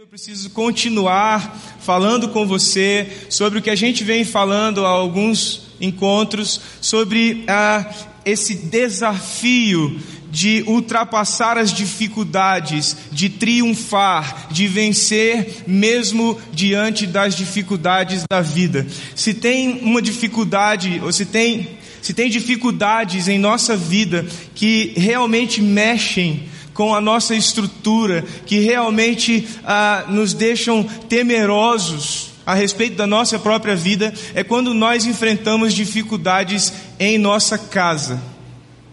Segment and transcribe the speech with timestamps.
[0.00, 5.74] eu preciso continuar falando com você sobre o que a gente vem falando há alguns
[5.78, 7.84] encontros, sobre ah,
[8.24, 10.00] esse desafio
[10.30, 18.86] de ultrapassar as dificuldades, de triunfar, de vencer mesmo diante das dificuldades da vida.
[19.14, 25.60] Se tem uma dificuldade, ou se tem, se tem dificuldades em nossa vida que realmente
[25.60, 33.38] mexem com a nossa estrutura, que realmente ah, nos deixam temerosos a respeito da nossa
[33.38, 38.20] própria vida, é quando nós enfrentamos dificuldades em nossa casa,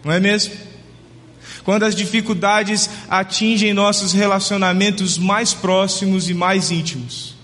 [0.04, 0.54] não é mesmo?
[1.64, 7.34] Quando as dificuldades atingem nossos relacionamentos mais próximos e mais íntimos.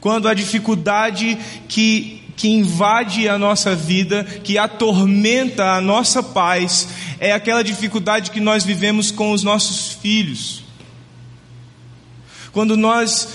[0.00, 1.36] Quando a dificuldade
[1.68, 8.40] que que invade a nossa vida, que atormenta a nossa paz, é aquela dificuldade que
[8.40, 10.62] nós vivemos com os nossos filhos.
[12.52, 13.28] Quando nós,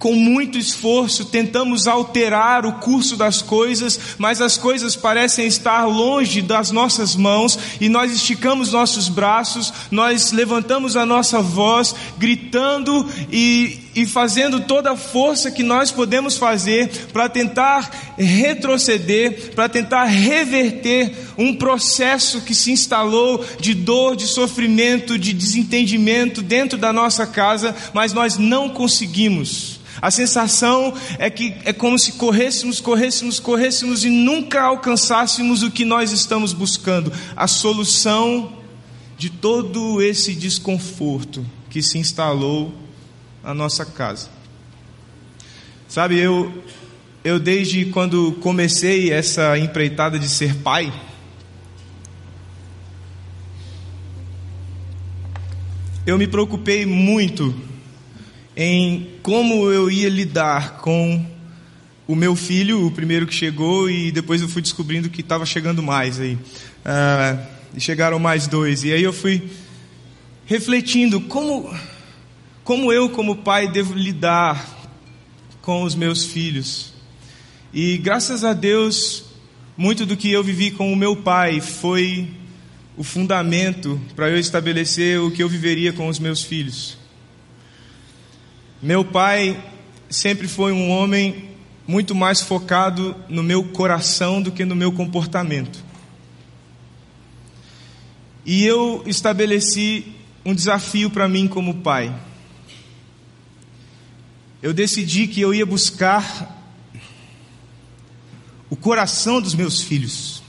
[0.00, 6.40] com muito esforço, tentamos alterar o curso das coisas, mas as coisas parecem estar longe
[6.40, 13.90] das nossas mãos, e nós esticamos nossos braços, nós levantamos a nossa voz, gritando e
[13.94, 21.12] e fazendo toda a força que nós podemos fazer para tentar retroceder, para tentar reverter
[21.36, 27.74] um processo que se instalou de dor, de sofrimento, de desentendimento dentro da nossa casa,
[27.92, 29.69] mas nós não conseguimos.
[30.02, 35.84] A sensação é que é como se corrêssemos, corrêssemos, corrêssemos e nunca alcançássemos o que
[35.84, 38.52] nós estamos buscando, a solução
[39.18, 42.72] de todo esse desconforto que se instalou
[43.44, 44.30] a nossa casa.
[45.86, 46.64] Sabe, eu,
[47.22, 50.90] eu desde quando comecei essa empreitada de ser pai,
[56.06, 57.54] eu me preocupei muito
[58.62, 61.24] em como eu ia lidar com
[62.06, 65.82] o meu filho, o primeiro que chegou, e depois eu fui descobrindo que estava chegando
[65.82, 66.36] mais aí.
[66.84, 67.42] Ah,
[67.74, 68.84] e chegaram mais dois.
[68.84, 69.48] E aí eu fui
[70.44, 71.74] refletindo como
[72.62, 74.92] como eu, como pai, devo lidar
[75.62, 76.92] com os meus filhos?
[77.72, 79.24] E graças a Deus,
[79.74, 82.28] muito do que eu vivi com o meu pai foi
[82.94, 86.99] o fundamento para eu estabelecer o que eu viveria com os meus filhos.
[88.82, 89.62] Meu pai
[90.08, 91.50] sempre foi um homem
[91.86, 95.84] muito mais focado no meu coração do que no meu comportamento.
[98.44, 100.06] E eu estabeleci
[100.44, 102.14] um desafio para mim como pai
[104.62, 106.58] eu decidi que eu ia buscar
[108.68, 110.42] o coração dos meus filhos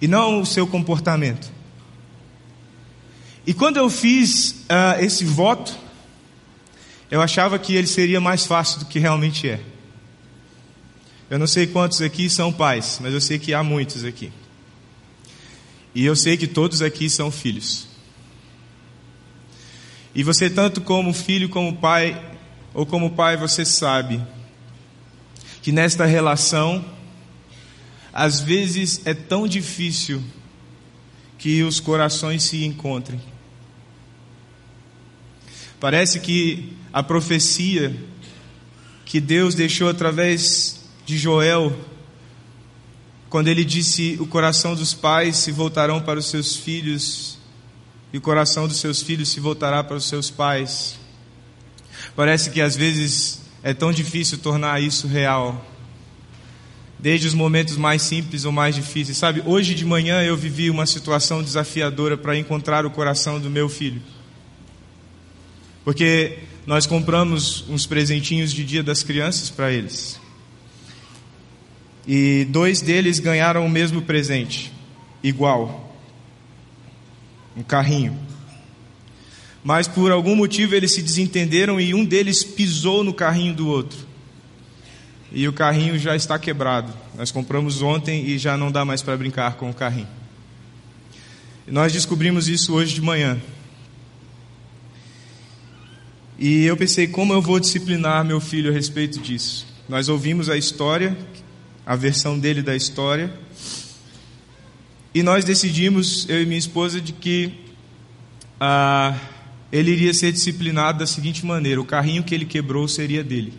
[0.00, 1.50] e não o seu comportamento.
[3.46, 5.74] E quando eu fiz uh, esse voto,
[7.10, 9.60] eu achava que ele seria mais fácil do que realmente é.
[11.28, 14.32] Eu não sei quantos aqui são pais, mas eu sei que há muitos aqui.
[15.94, 17.88] E eu sei que todos aqui são filhos.
[20.14, 22.22] E você, tanto como filho, como pai,
[22.72, 24.22] ou como pai, você sabe
[25.62, 26.84] que nesta relação,
[28.12, 30.22] às vezes é tão difícil
[31.38, 33.20] que os corações se encontrem.
[35.78, 37.94] Parece que a profecia
[39.04, 41.74] que Deus deixou através de Joel,
[43.28, 47.38] quando ele disse: O coração dos pais se voltarão para os seus filhos
[48.12, 50.98] e o coração dos seus filhos se voltará para os seus pais.
[52.14, 55.64] Parece que às vezes é tão difícil tornar isso real.
[56.98, 59.18] Desde os momentos mais simples ou mais difíceis.
[59.18, 63.68] Sabe, hoje de manhã eu vivi uma situação desafiadora para encontrar o coração do meu
[63.68, 64.00] filho.
[65.86, 70.18] Porque nós compramos uns presentinhos de Dia das Crianças para eles.
[72.04, 74.72] E dois deles ganharam o mesmo presente,
[75.22, 75.96] igual
[77.56, 78.18] um carrinho.
[79.62, 83.98] Mas por algum motivo eles se desentenderam e um deles pisou no carrinho do outro.
[85.30, 86.92] E o carrinho já está quebrado.
[87.16, 90.08] Nós compramos ontem e já não dá mais para brincar com o carrinho.
[91.64, 93.40] Nós descobrimos isso hoje de manhã.
[96.38, 99.66] E eu pensei, como eu vou disciplinar meu filho a respeito disso?
[99.88, 101.16] Nós ouvimos a história,
[101.86, 103.32] a versão dele da história,
[105.14, 107.52] e nós decidimos, eu e minha esposa, de que
[108.60, 109.18] ah,
[109.72, 113.54] ele iria ser disciplinado da seguinte maneira: o carrinho que ele quebrou seria dele,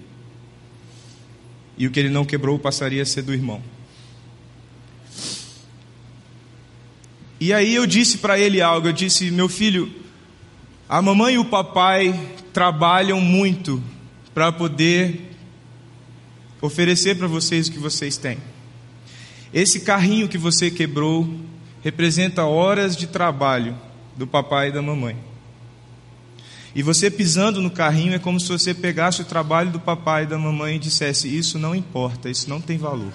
[1.79, 3.59] e o que ele não quebrou passaria a ser do irmão.
[7.39, 9.91] E aí eu disse para ele algo: eu disse, meu filho,
[10.89, 12.17] A mamãe e o papai
[12.57, 13.83] trabalham muito
[14.33, 15.29] para poder
[16.59, 18.39] oferecer para vocês o que vocês têm.
[19.53, 21.31] Esse carrinho que você quebrou
[21.83, 23.77] representa horas de trabalho
[24.15, 25.15] do papai e da mamãe.
[26.73, 30.25] E você pisando no carrinho é como se você pegasse o trabalho do papai e
[30.25, 33.13] da mamãe e dissesse: Isso não importa, isso não tem valor.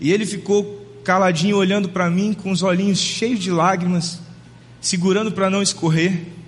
[0.00, 4.20] E ele ficou caladinho, olhando para mim com os olhinhos cheios de lágrimas,
[4.80, 6.38] segurando para não escorrer.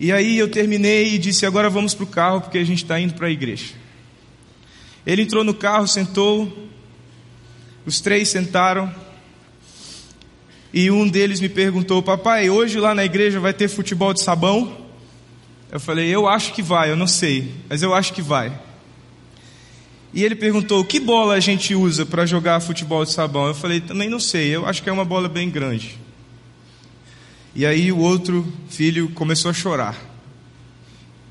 [0.00, 2.98] E aí eu terminei e disse: Agora vamos para o carro, porque a gente está
[2.98, 3.74] indo para a igreja.
[5.06, 6.50] Ele entrou no carro, sentou,
[7.84, 8.92] os três sentaram.
[10.72, 14.86] E um deles me perguntou: Papai, hoje lá na igreja vai ter futebol de sabão?
[15.70, 18.58] Eu falei: Eu acho que vai, eu não sei, mas eu acho que vai.
[20.14, 23.48] E ele perguntou: Que bola a gente usa para jogar futebol de sabão?
[23.48, 25.98] Eu falei: Também não sei, eu acho que é uma bola bem grande.
[27.54, 29.96] E aí o outro filho começou a chorar.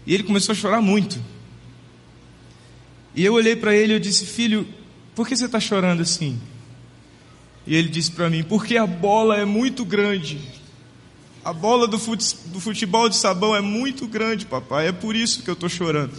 [0.05, 1.19] E ele começou a chorar muito.
[3.15, 4.67] E eu olhei para ele e disse: Filho,
[5.15, 6.39] por que você está chorando assim?
[7.65, 10.39] E ele disse para mim: Porque a bola é muito grande.
[11.43, 14.87] A bola do, fute, do futebol de sabão é muito grande, papai.
[14.87, 16.13] É por isso que eu estou chorando.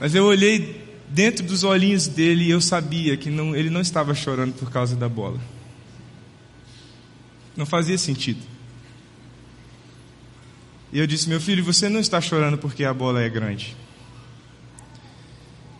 [0.00, 0.83] Mas eu olhei
[1.14, 5.08] dentro dos olhinhos dele eu sabia que não, ele não estava chorando por causa da
[5.08, 5.40] bola.
[7.56, 8.40] Não fazia sentido.
[10.92, 13.76] E eu disse: Meu filho, você não está chorando porque a bola é grande.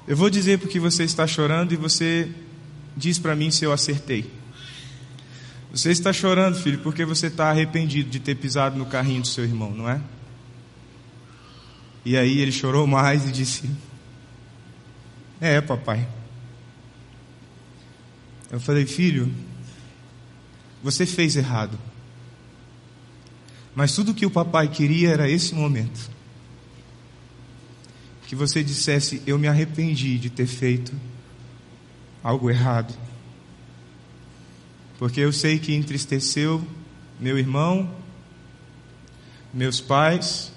[0.07, 2.31] Eu vou dizer porque você está chorando e você
[2.97, 4.31] diz para mim se eu acertei.
[5.73, 9.43] Você está chorando, filho, porque você está arrependido de ter pisado no carrinho do seu
[9.43, 10.01] irmão, não é?
[12.05, 13.69] E aí ele chorou mais e disse:
[15.41, 16.07] É, papai.
[18.51, 19.33] Eu falei, filho,
[20.83, 21.79] você fez errado.
[23.75, 26.15] Mas tudo que o papai queria era esse momento
[28.27, 30.93] que você dissesse: Eu me arrependi de ter feito
[32.23, 32.95] algo errado.
[34.99, 36.67] Porque eu sei que entristeceu
[37.21, 37.95] meu irmão,
[39.53, 40.53] meus pais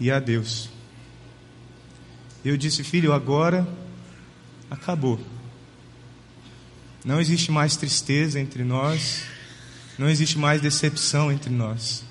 [0.00, 0.70] e a Deus.
[2.44, 3.66] Eu disse: Filho, agora
[4.70, 5.18] acabou.
[7.04, 9.22] Não existe mais tristeza entre nós,
[9.98, 12.04] não existe mais decepção entre nós.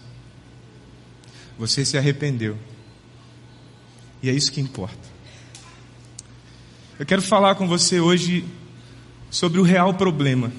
[1.58, 2.58] Você se arrependeu.
[4.22, 5.18] E é isso que importa.
[7.00, 8.44] Eu quero falar com você hoje
[9.30, 10.52] sobre o real problema.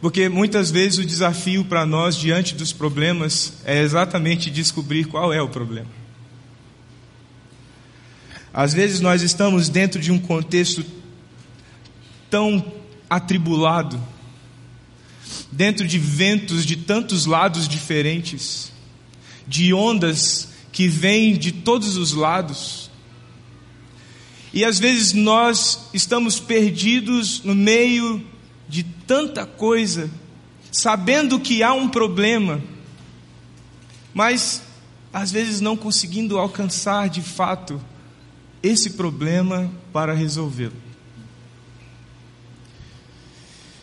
[0.00, 5.42] Porque muitas vezes o desafio para nós diante dos problemas é exatamente descobrir qual é
[5.42, 5.97] o problema.
[8.52, 10.84] Às vezes nós estamos dentro de um contexto
[12.30, 12.64] tão
[13.08, 14.00] atribulado,
[15.50, 18.72] dentro de ventos de tantos lados diferentes,
[19.46, 22.90] de ondas que vem de todos os lados.
[24.52, 28.24] E às vezes nós estamos perdidos no meio
[28.68, 30.10] de tanta coisa,
[30.70, 32.60] sabendo que há um problema,
[34.12, 34.62] mas
[35.12, 37.80] às vezes não conseguindo alcançar de fato
[38.62, 40.76] esse problema para resolvê-lo.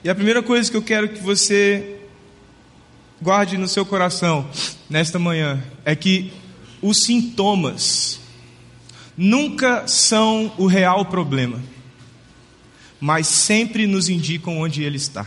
[0.03, 1.99] E a primeira coisa que eu quero que você
[3.21, 4.47] guarde no seu coração
[4.89, 6.31] nesta manhã é que
[6.81, 8.19] os sintomas
[9.17, 11.59] nunca são o real problema,
[12.99, 15.25] mas sempre nos indicam onde ele está.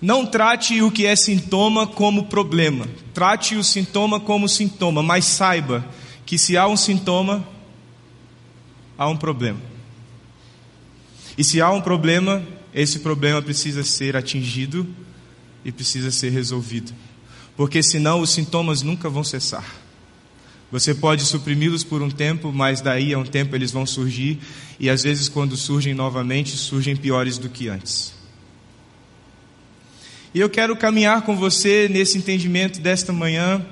[0.00, 5.86] Não trate o que é sintoma como problema, trate o sintoma como sintoma, mas saiba
[6.26, 7.46] que se há um sintoma,
[8.98, 9.60] há um problema.
[11.38, 14.86] E se há um problema, esse problema precisa ser atingido
[15.64, 16.92] e precisa ser resolvido
[17.56, 19.64] porque senão os sintomas nunca vão cessar.
[20.72, 24.40] Você pode suprimi-los por um tempo, mas daí a um tempo eles vão surgir,
[24.80, 28.13] e às vezes, quando surgem novamente, surgem piores do que antes.
[30.34, 33.64] E eu quero caminhar com você nesse entendimento desta manhã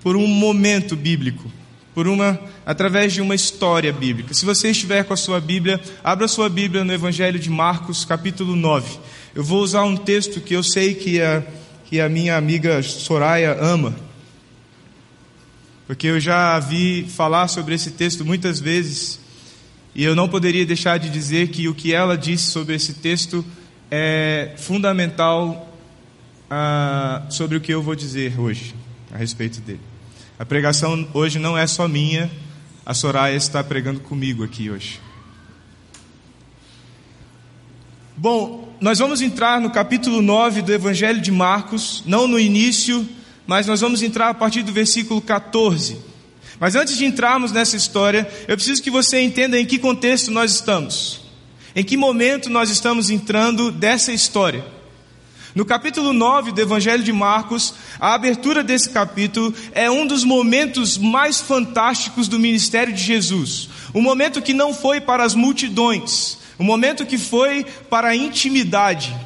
[0.00, 1.52] por um momento bíblico,
[1.94, 4.32] por uma através de uma história bíblica.
[4.32, 8.56] Se você estiver com a sua Bíblia, abra sua Bíblia no Evangelho de Marcos, capítulo
[8.56, 8.98] 9.
[9.34, 11.46] Eu vou usar um texto que eu sei que é
[11.84, 13.94] que a minha amiga Soraya ama.
[15.86, 19.20] Porque eu já vi falar sobre esse texto muitas vezes
[19.94, 23.44] e eu não poderia deixar de dizer que o que ela disse sobre esse texto
[23.90, 25.65] é fundamental
[26.50, 28.74] ah, sobre o que eu vou dizer hoje
[29.12, 29.80] a respeito dele.
[30.38, 32.30] A pregação hoje não é só minha,
[32.84, 35.00] a Soraya está pregando comigo aqui hoje.
[38.16, 43.06] Bom, nós vamos entrar no capítulo 9 do Evangelho de Marcos, não no início,
[43.46, 45.98] mas nós vamos entrar a partir do versículo 14.
[46.58, 50.52] Mas antes de entrarmos nessa história, eu preciso que você entenda em que contexto nós
[50.52, 51.20] estamos.
[51.74, 54.64] Em que momento nós estamos entrando dessa história.
[55.56, 60.98] No capítulo 9 do Evangelho de Marcos, a abertura desse capítulo é um dos momentos
[60.98, 63.70] mais fantásticos do ministério de Jesus.
[63.94, 69.16] Um momento que não foi para as multidões, um momento que foi para a intimidade.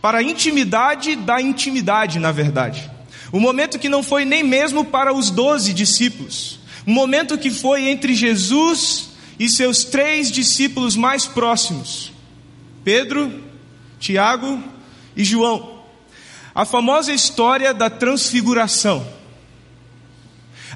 [0.00, 2.90] Para a intimidade da intimidade, na verdade.
[3.30, 6.60] Um momento que não foi nem mesmo para os doze discípulos.
[6.86, 12.10] Um momento que foi entre Jesus e seus três discípulos mais próximos:
[12.82, 13.30] Pedro,
[14.00, 14.77] Tiago
[15.18, 15.80] e João.
[16.54, 19.06] A famosa história da transfiguração.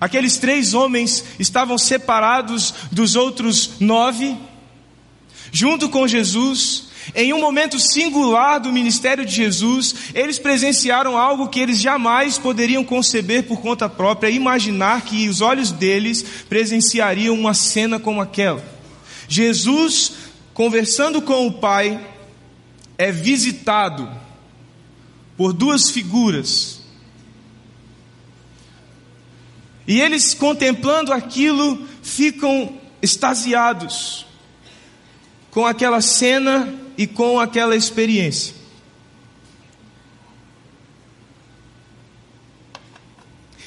[0.01, 4.37] Aqueles três homens estavam separados dos outros nove,
[5.53, 11.61] junto com Jesus, em um momento singular do ministério de Jesus, eles presenciaram algo que
[11.61, 17.99] eles jamais poderiam conceber por conta própria, imaginar que os olhos deles presenciariam uma cena
[17.99, 18.65] como aquela.
[19.29, 20.13] Jesus,
[20.55, 22.01] conversando com o Pai,
[22.97, 24.22] é visitado
[25.43, 26.83] por duas figuras.
[29.89, 34.25] E eles, contemplando aquilo, ficam extasiados
[35.51, 38.55] com aquela cena e com aquela experiência.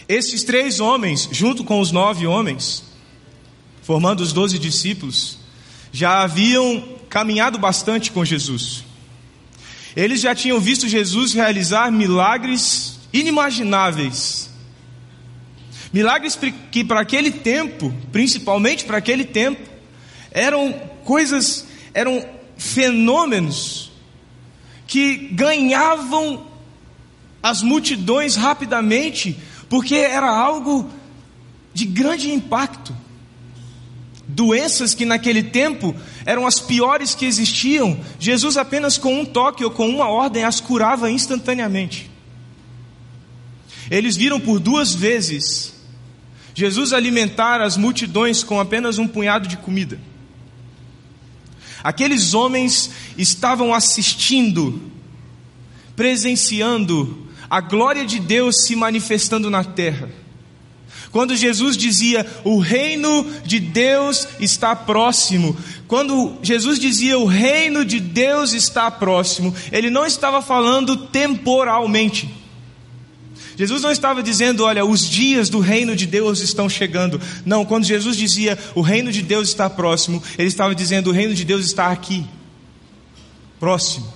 [0.07, 2.85] Esses três homens, junto com os nove homens,
[3.81, 5.39] formando os doze discípulos,
[5.91, 8.84] já haviam caminhado bastante com Jesus.
[9.95, 14.49] Eles já tinham visto Jesus realizar milagres inimagináveis.
[15.93, 16.37] Milagres
[16.71, 19.69] que para aquele tempo, principalmente para aquele tempo,
[20.31, 20.73] eram
[21.05, 23.91] coisas, eram fenômenos
[24.85, 26.45] que ganhavam
[27.41, 29.37] as multidões rapidamente,
[29.69, 30.89] porque era algo
[31.73, 33.04] de grande impacto.
[34.35, 39.71] Doenças que naquele tempo eram as piores que existiam, Jesus apenas com um toque ou
[39.71, 42.11] com uma ordem as curava instantaneamente.
[43.89, 45.73] Eles viram por duas vezes
[46.53, 49.97] Jesus alimentar as multidões com apenas um punhado de comida.
[51.81, 54.81] Aqueles homens estavam assistindo,
[55.95, 60.09] presenciando a glória de Deus se manifestando na terra.
[61.11, 65.55] Quando Jesus dizia, o reino de Deus está próximo.
[65.87, 72.29] Quando Jesus dizia, o reino de Deus está próximo, ele não estava falando temporalmente.
[73.57, 77.21] Jesus não estava dizendo, olha, os dias do reino de Deus estão chegando.
[77.45, 81.33] Não, quando Jesus dizia, o reino de Deus está próximo, ele estava dizendo, o reino
[81.33, 82.25] de Deus está aqui,
[83.59, 84.11] próximo,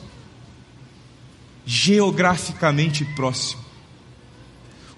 [1.65, 3.68] geograficamente próximo.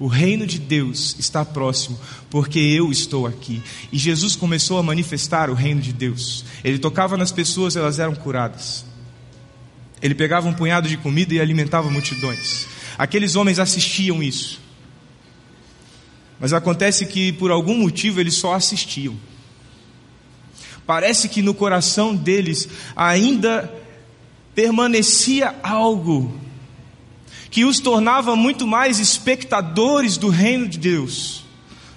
[0.02, 1.96] O reino de Deus está próximo,
[2.28, 3.62] porque eu estou aqui.
[3.92, 6.44] E Jesus começou a manifestar o reino de Deus.
[6.64, 8.84] Ele tocava nas pessoas, elas eram curadas.
[10.02, 12.66] Ele pegava um punhado de comida e alimentava multidões.
[12.98, 14.60] Aqueles homens assistiam isso.
[16.40, 19.16] Mas acontece que por algum motivo eles só assistiam.
[20.84, 23.72] Parece que no coração deles ainda
[24.56, 26.41] permanecia algo
[27.52, 31.44] que os tornava muito mais espectadores do reino de Deus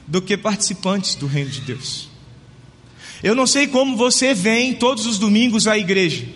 [0.07, 2.11] do que participantes do reino de Deus.
[3.23, 6.27] Eu não sei como você vem todos os domingos à igreja.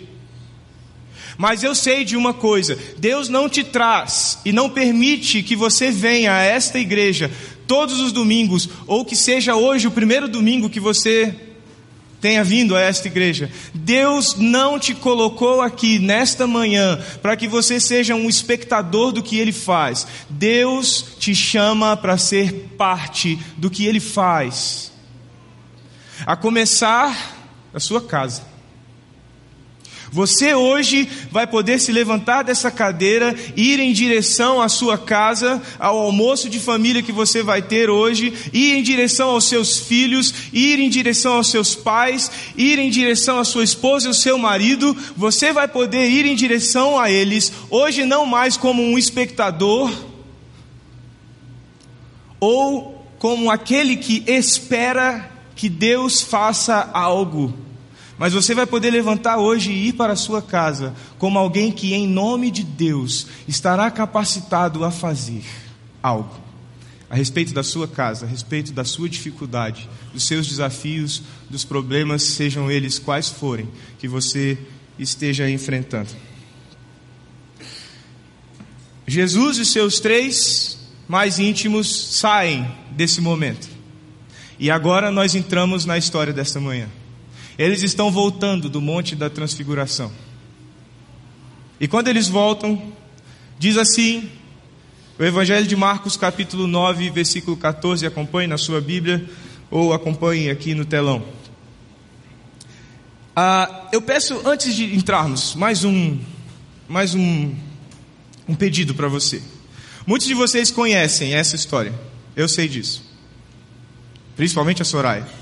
[1.37, 5.91] Mas eu sei de uma coisa: Deus não te traz e não permite que você
[5.91, 7.29] venha a esta igreja
[7.67, 11.35] todos os domingos, ou que seja hoje o primeiro domingo que você
[12.21, 13.49] tenha vindo a esta igreja.
[13.73, 19.37] Deus não te colocou aqui nesta manhã para que você seja um espectador do que
[19.37, 20.05] ele faz.
[20.29, 24.91] Deus te chama para ser parte do que ele faz.
[26.25, 27.37] A começar
[27.71, 28.43] da sua casa.
[30.11, 35.99] Você hoje vai poder se levantar dessa cadeira, ir em direção à sua casa, ao
[35.99, 40.79] almoço de família que você vai ter hoje, ir em direção aos seus filhos, ir
[40.79, 44.97] em direção aos seus pais, ir em direção à sua esposa e ao seu marido.
[45.15, 49.91] Você vai poder ir em direção a eles, hoje não mais como um espectador,
[52.39, 57.68] ou como aquele que espera que Deus faça algo
[58.19, 61.93] mas você vai poder levantar hoje e ir para a sua casa como alguém que,
[61.93, 65.43] em nome de Deus, estará capacitado a fazer
[66.03, 66.37] algo.
[67.09, 72.21] a respeito da sua casa, a respeito da sua dificuldade, dos seus desafios, dos problemas,
[72.21, 74.55] sejam eles quais forem, que você
[74.99, 76.09] esteja enfrentando.
[79.07, 81.87] Jesus e seus três mais íntimos
[82.19, 83.67] saem desse momento.
[84.59, 86.87] E agora nós entramos na história desta manhã.
[87.59, 90.09] Eles estão voltando do Monte da Transfiguração.
[91.77, 92.81] E quando eles voltam,
[93.59, 94.29] diz assim
[95.19, 99.29] o Evangelho de Marcos, capítulo 9, versículo 14, acompanhe na sua Bíblia
[99.69, 101.21] ou acompanhe aqui no telão.
[103.35, 106.17] Ah, eu peço, antes de entrarmos, mais um,
[106.87, 107.53] mais um,
[108.47, 109.43] um pedido para você.
[110.07, 111.93] Muitos de vocês conhecem essa história,
[112.37, 113.03] eu sei disso,
[114.37, 115.38] principalmente a Soraya.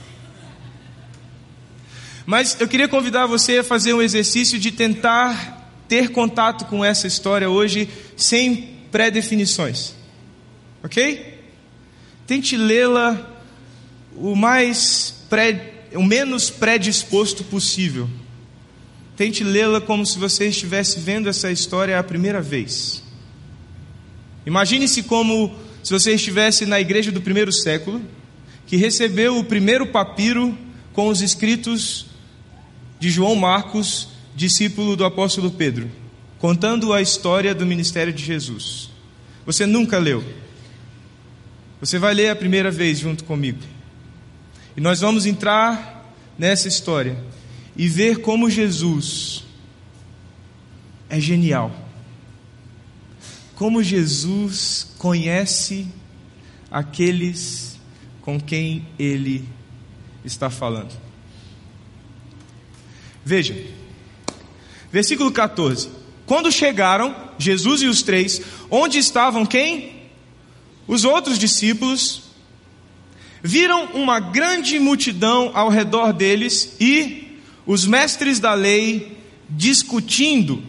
[2.28, 7.08] Mas eu queria convidar você a fazer um exercício de tentar ter contato com essa
[7.08, 9.96] história hoje sem pré-definições.
[10.84, 11.40] Ok?
[12.28, 13.34] Tente lê-la
[14.14, 18.10] o mais pré, o menos predisposto possível.
[19.16, 23.02] Tente lê-la como se você estivesse vendo essa história a primeira vez.
[24.46, 28.02] Imagine-se como se você estivesse na igreja do primeiro século,
[28.66, 30.58] que recebeu o primeiro papiro
[30.92, 32.07] com os escritos
[33.00, 35.90] de João Marcos, discípulo do apóstolo Pedro
[36.40, 38.90] contando a história do ministério de Jesus.
[39.46, 40.24] Você nunca leu.
[41.80, 43.60] Você vai ler a primeira vez junto comigo.
[44.76, 47.18] E nós vamos entrar nessa história
[47.76, 49.44] e ver como Jesus
[51.10, 51.72] é genial.
[53.56, 55.88] Como Jesus conhece
[56.70, 57.80] aqueles
[58.22, 59.48] com quem ele
[60.24, 61.07] está falando.
[63.28, 63.54] Veja,
[64.90, 65.90] versículo 14.
[66.26, 68.42] Quando chegaram, Jesus e os três,
[68.72, 69.98] onde estavam quem?
[70.88, 72.22] Os outros discípulos,
[73.44, 79.18] viram uma grande multidão ao redor deles e os mestres da lei
[79.50, 80.64] discutindo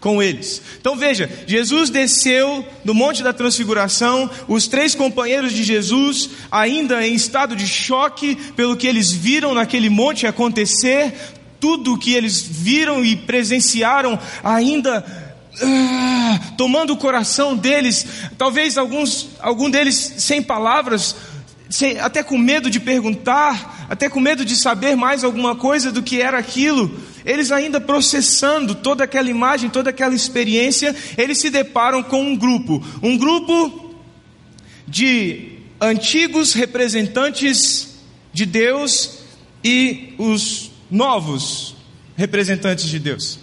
[0.00, 0.62] com eles.
[0.80, 7.12] Então veja, Jesus desceu do Monte da Transfiguração, os três companheiros de Jesus, ainda em
[7.12, 11.12] estado de choque pelo que eles viram naquele monte acontecer,
[11.60, 15.04] tudo o que eles viram e presenciaram ainda
[15.54, 18.06] uh, tomando o coração deles,
[18.38, 21.14] talvez alguns, algum deles sem palavras,
[21.68, 26.02] sem, até com medo de perguntar, até com medo de saber mais alguma coisa do
[26.02, 26.90] que era aquilo,
[27.24, 32.82] eles ainda processando toda aquela imagem, toda aquela experiência, eles se deparam com um grupo,
[33.02, 33.94] um grupo
[34.86, 38.00] de antigos representantes
[38.32, 39.18] de Deus
[39.62, 41.74] e os novos
[42.16, 43.38] representantes de Deus.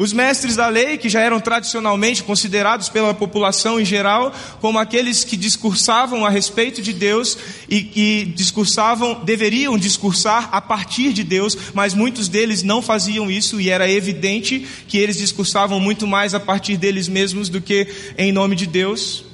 [0.00, 5.24] Os mestres da lei, que já eram tradicionalmente considerados pela população em geral como aqueles
[5.24, 7.36] que discursavam a respeito de Deus
[7.68, 13.60] e que discursavam, deveriam discursar a partir de Deus, mas muitos deles não faziam isso
[13.60, 18.32] e era evidente que eles discursavam muito mais a partir deles mesmos do que em
[18.32, 19.24] nome de Deus.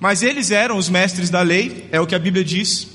[0.00, 2.88] Mas eles eram os mestres da lei, é o que a Bíblia diz.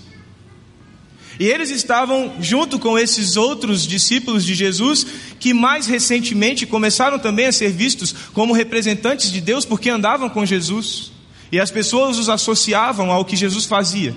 [1.39, 5.06] E eles estavam junto com esses outros discípulos de Jesus,
[5.39, 10.45] que mais recentemente começaram também a ser vistos como representantes de Deus porque andavam com
[10.45, 11.12] Jesus.
[11.52, 14.15] E as pessoas os associavam ao que Jesus fazia.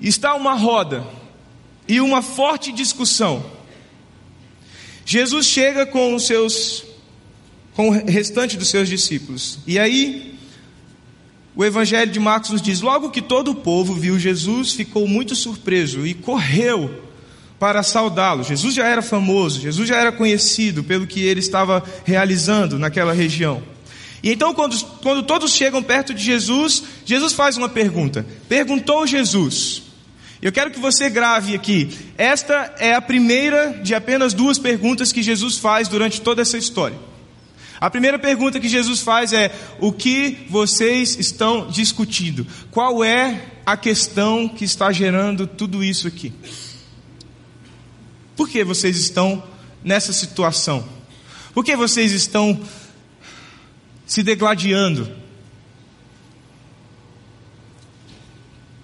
[0.00, 1.06] Está uma roda
[1.86, 3.44] e uma forte discussão.
[5.04, 6.84] Jesus chega com os seus
[7.74, 9.58] com o restante dos seus discípulos.
[9.66, 10.29] E aí
[11.54, 15.34] o Evangelho de Marcos nos diz: Logo que todo o povo viu Jesus, ficou muito
[15.34, 17.02] surpreso e correu
[17.58, 18.42] para saudá-lo.
[18.42, 23.62] Jesus já era famoso, Jesus já era conhecido pelo que ele estava realizando naquela região.
[24.22, 28.24] E então, quando, quando todos chegam perto de Jesus, Jesus faz uma pergunta.
[28.48, 29.82] Perguntou Jesus.
[30.42, 31.90] Eu quero que você grave aqui.
[32.16, 36.96] Esta é a primeira de apenas duas perguntas que Jesus faz durante toda essa história.
[37.80, 42.46] A primeira pergunta que Jesus faz é: o que vocês estão discutindo?
[42.70, 46.32] Qual é a questão que está gerando tudo isso aqui?
[48.36, 49.42] Por que vocês estão
[49.82, 50.86] nessa situação?
[51.54, 52.60] Por que vocês estão
[54.06, 55.10] se degladiando?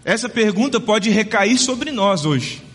[0.05, 2.66] Essa pergunta pode recair sobre nós hoje.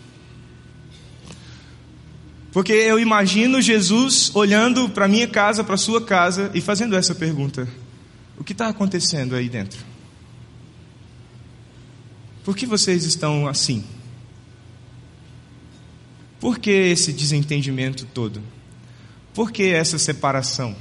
[2.52, 7.66] Porque eu imagino Jesus olhando para minha casa, para sua casa e fazendo essa pergunta:
[8.36, 9.80] O que está acontecendo aí dentro?
[12.44, 13.82] Por que vocês estão assim?
[16.38, 18.42] Por que esse desentendimento todo?
[19.32, 20.76] Por que essa separação?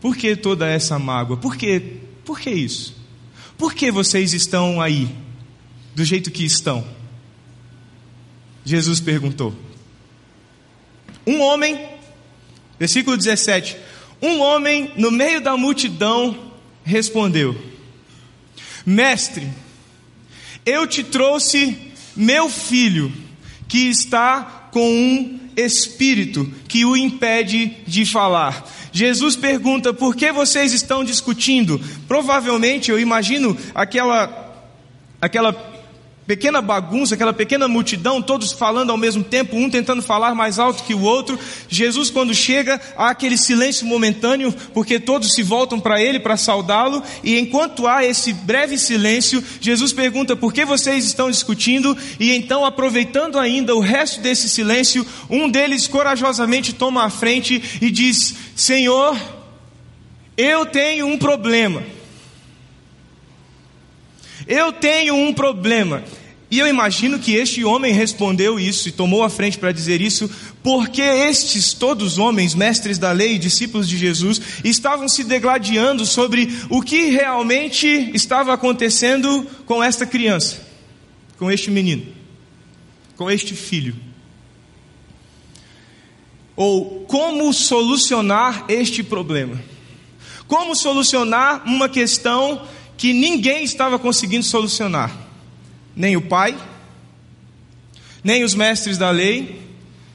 [0.00, 1.36] Por que toda essa mágoa?
[1.36, 2.96] Por que, por que isso?
[3.56, 5.14] Por que vocês estão aí,
[5.94, 6.86] do jeito que estão?
[8.64, 9.65] Jesus perguntou.
[11.26, 11.88] Um homem,
[12.78, 13.76] versículo 17:
[14.22, 16.52] Um homem no meio da multidão
[16.84, 17.56] respondeu:
[18.84, 19.48] Mestre,
[20.64, 21.76] eu te trouxe
[22.14, 23.12] meu filho,
[23.68, 28.70] que está com um espírito que o impede de falar.
[28.92, 31.80] Jesus pergunta: por que vocês estão discutindo?
[32.06, 34.54] Provavelmente, eu imagino aquela,
[35.20, 35.75] aquela
[36.26, 40.82] pequena bagunça, aquela pequena multidão, todos falando ao mesmo tempo, um tentando falar mais alto
[40.82, 41.38] que o outro.
[41.68, 47.02] Jesus, quando chega, há aquele silêncio momentâneo, porque todos se voltam para ele para saudá-lo,
[47.22, 52.64] e enquanto há esse breve silêncio, Jesus pergunta por que vocês estão discutindo, e então,
[52.64, 59.16] aproveitando ainda o resto desse silêncio, um deles corajosamente toma a frente e diz: Senhor,
[60.36, 61.95] eu tenho um problema.
[64.46, 66.02] Eu tenho um problema.
[66.48, 70.30] E eu imagino que este homem respondeu isso e tomou a frente para dizer isso,
[70.62, 76.80] porque estes todos homens, mestres da lei, discípulos de Jesus, estavam se degladiando sobre o
[76.82, 80.64] que realmente estava acontecendo com esta criança,
[81.36, 82.06] com este menino,
[83.16, 83.96] com este filho.
[86.54, 89.60] Ou como solucionar este problema.
[90.46, 92.62] Como solucionar uma questão
[92.96, 95.14] que ninguém estava conseguindo solucionar.
[95.94, 96.56] Nem o pai,
[98.22, 99.60] nem os mestres da lei,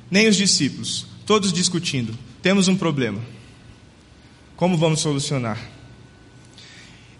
[0.09, 1.05] nem os discípulos.
[1.25, 2.17] Todos discutindo.
[2.41, 3.21] Temos um problema.
[4.55, 5.59] Como vamos solucionar?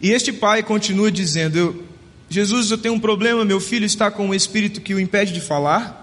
[0.02, 1.86] E este pai continua dizendo: eu,
[2.30, 5.41] Jesus, eu tenho um problema, meu filho está com um espírito que o impede de
[5.41, 6.00] falar.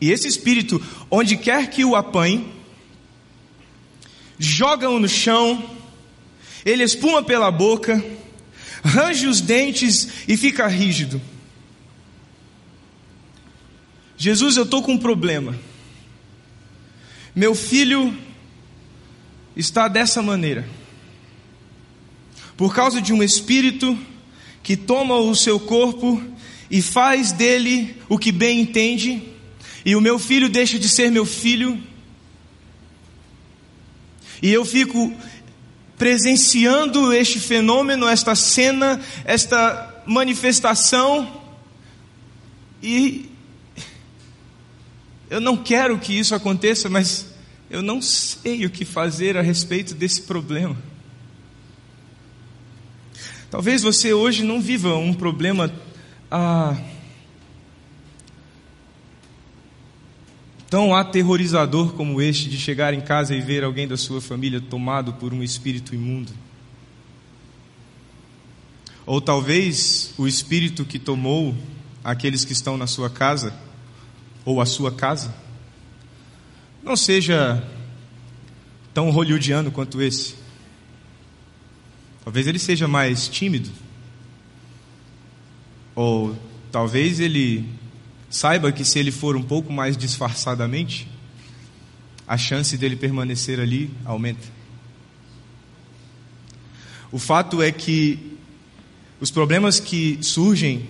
[0.00, 2.52] E esse espírito, onde quer que o apanhe,
[4.38, 5.70] joga-o no chão,
[6.64, 8.02] ele espuma pela boca,
[8.84, 11.20] range os dentes e fica rígido.
[14.16, 15.58] Jesus, eu estou com um problema.
[17.34, 18.16] Meu filho
[19.56, 20.68] está dessa maneira.
[22.56, 23.98] Por causa de um espírito
[24.62, 26.22] que toma o seu corpo
[26.70, 29.22] e faz dele o que bem entende,
[29.84, 31.82] e o meu filho deixa de ser meu filho,
[34.40, 35.12] e eu fico
[35.96, 41.40] presenciando este fenômeno, esta cena, esta manifestação,
[42.82, 43.30] e
[45.30, 47.26] eu não quero que isso aconteça, mas
[47.70, 50.76] eu não sei o que fazer a respeito desse problema.
[53.50, 55.72] Talvez você hoje não viva um problema
[56.30, 56.76] ah,
[60.72, 65.12] tão aterrorizador como este de chegar em casa e ver alguém da sua família tomado
[65.12, 66.32] por um espírito imundo.
[69.04, 71.54] Ou talvez o espírito que tomou
[72.02, 73.54] aqueles que estão na sua casa,
[74.46, 75.34] ou a sua casa,
[76.82, 77.62] não seja
[78.94, 80.36] tão hollywoodiano quanto esse.
[82.24, 83.68] Talvez ele seja mais tímido.
[85.94, 86.34] Ou
[86.70, 87.68] talvez ele
[88.32, 91.06] Saiba que se ele for um pouco mais disfarçadamente,
[92.26, 94.48] a chance dele permanecer ali aumenta.
[97.12, 98.38] O fato é que
[99.20, 100.88] os problemas que surgem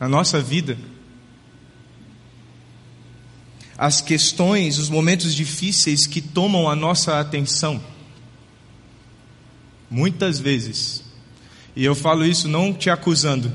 [0.00, 0.76] na nossa vida,
[3.78, 7.80] as questões, os momentos difíceis que tomam a nossa atenção,
[9.88, 11.04] muitas vezes,
[11.76, 13.52] e eu falo isso não te acusando,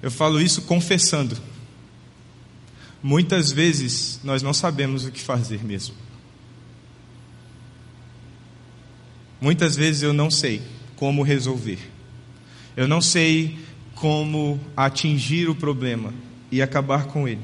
[0.00, 1.49] eu falo isso confessando
[3.02, 5.94] Muitas vezes nós não sabemos o que fazer mesmo.
[9.40, 10.60] Muitas vezes eu não sei
[10.96, 11.78] como resolver.
[12.76, 13.58] Eu não sei
[13.94, 16.12] como atingir o problema
[16.52, 17.42] e acabar com ele.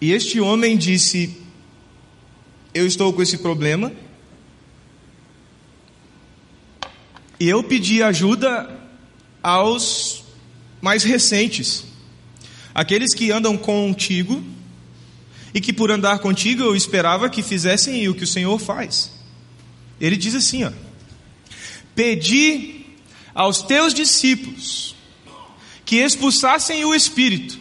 [0.00, 1.36] E este homem disse:
[2.72, 3.92] Eu estou com esse problema.
[7.38, 8.74] E eu pedi ajuda
[9.42, 10.25] aos
[10.80, 11.84] mais recentes.
[12.74, 14.42] Aqueles que andam contigo
[15.54, 19.10] e que por andar contigo eu esperava que fizessem o que o Senhor faz.
[20.00, 20.72] Ele diz assim, ó:
[21.94, 22.84] Pedi
[23.34, 24.94] aos teus discípulos
[25.84, 27.58] que expulsassem o espírito,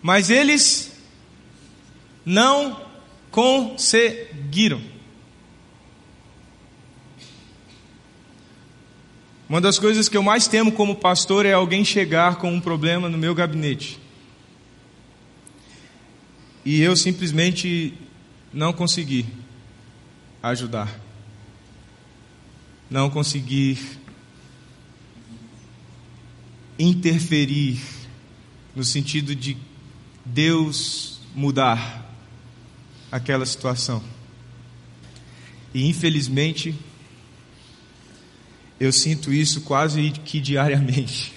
[0.00, 0.92] mas eles
[2.24, 2.80] não
[3.30, 4.80] conseguiram.
[9.48, 13.08] Uma das coisas que eu mais temo como pastor é alguém chegar com um problema
[13.08, 13.98] no meu gabinete.
[16.64, 17.94] e eu simplesmente
[18.52, 19.24] não consegui
[20.42, 21.00] ajudar.
[22.90, 23.78] Não consegui
[26.78, 27.80] interferir
[28.76, 29.56] no sentido de
[30.26, 32.14] Deus mudar
[33.10, 34.04] aquela situação.
[35.72, 36.74] E infelizmente,
[38.80, 41.32] eu sinto isso quase que diariamente.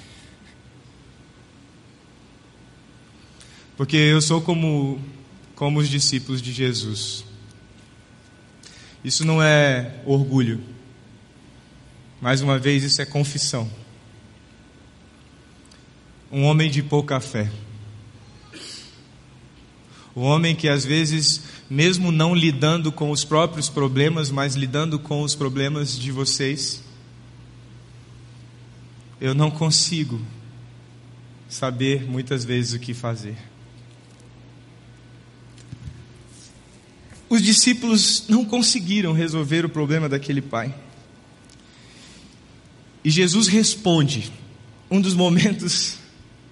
[3.76, 5.02] Porque eu sou como,
[5.56, 7.26] como os discípulos de Jesus.
[9.04, 10.62] Isso não é orgulho.
[12.22, 13.68] Mais uma vez, isso é confissão.
[16.32, 17.52] Um homem de pouca fé.
[20.14, 25.24] O homem que às vezes, mesmo não lidando com os próprios problemas, mas lidando com
[25.24, 26.84] os problemas de vocês,
[29.22, 30.20] eu não consigo
[31.48, 33.38] saber muitas vezes o que fazer.
[37.30, 40.74] Os discípulos não conseguiram resolver o problema daquele pai.
[43.04, 44.32] E Jesus responde,
[44.90, 46.00] um dos momentos,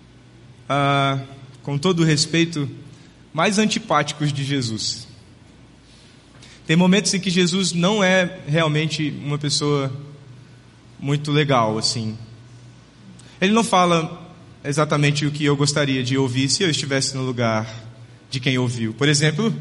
[0.69, 1.19] ah,
[1.63, 2.69] com todo respeito,
[3.33, 5.07] mais antipáticos de Jesus.
[6.67, 9.91] Tem momentos em que Jesus não é realmente uma pessoa
[10.99, 12.15] muito legal, assim.
[13.41, 14.27] Ele não fala
[14.63, 17.67] exatamente o que eu gostaria de ouvir se eu estivesse no lugar
[18.29, 18.93] de quem ouviu.
[18.93, 19.53] Por exemplo,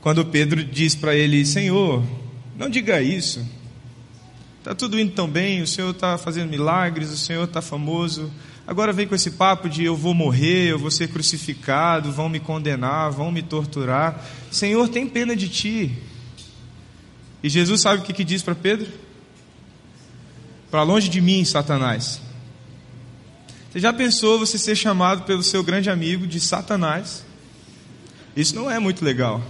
[0.00, 2.02] quando Pedro diz para ele: Senhor,
[2.58, 3.46] não diga isso.
[4.58, 8.30] Está tudo indo tão bem, o Senhor está fazendo milagres, o Senhor está famoso.
[8.64, 12.38] Agora vem com esse papo de eu vou morrer, eu vou ser crucificado, vão me
[12.38, 14.24] condenar, vão me torturar.
[14.52, 15.98] Senhor, tem pena de ti.
[17.42, 18.86] E Jesus sabe o que, que diz para Pedro?
[20.70, 22.20] Para longe de mim, Satanás.
[23.72, 27.24] Você já pensou você ser chamado pelo seu grande amigo de Satanás?
[28.36, 29.42] Isso não é muito legal.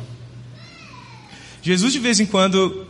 [1.60, 2.86] Jesus, de vez em quando,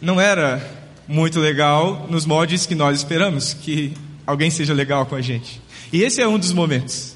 [0.00, 0.66] não era
[1.06, 3.92] muito legal nos moldes que nós esperamos que
[4.26, 5.60] alguém seja legal com a gente.
[5.92, 7.14] E esse é um dos momentos.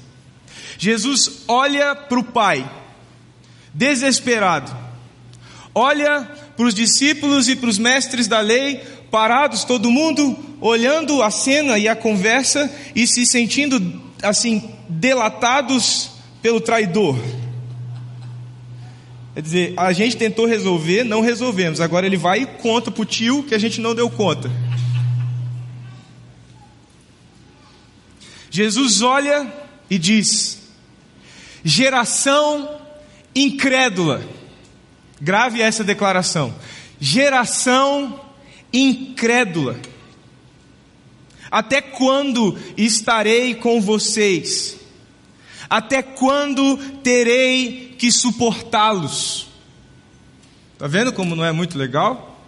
[0.77, 2.71] Jesus olha para o Pai,
[3.73, 4.71] desesperado,
[5.73, 6.21] olha
[6.55, 8.77] para os discípulos e para os mestres da lei,
[9.09, 16.59] parados, todo mundo olhando a cena e a conversa e se sentindo assim, delatados pelo
[16.59, 17.17] traidor.
[19.33, 21.79] Quer dizer, a gente tentou resolver, não resolvemos.
[21.79, 24.51] Agora ele vai e conta para o tio que a gente não deu conta.
[28.49, 29.51] Jesus olha
[29.89, 30.59] e diz:
[31.63, 32.77] geração
[33.33, 34.21] incrédula.
[35.21, 36.53] Grave essa declaração.
[36.99, 38.19] Geração
[38.73, 39.77] incrédula.
[41.51, 44.77] Até quando estarei com vocês?
[45.69, 49.47] Até quando terei que suportá-los?
[50.73, 52.43] Está vendo como não é muito legal?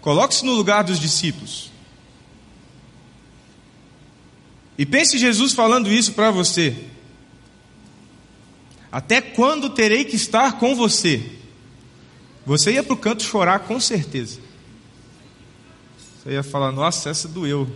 [0.00, 1.70] Coloque-se no lugar dos discípulos.
[4.76, 6.76] E pense Jesus falando isso para você.
[8.90, 11.22] Até quando terei que estar com você?
[12.44, 14.40] Você ia para o canto chorar com certeza.
[16.22, 17.68] Você ia falar: Nossa, essa doeu.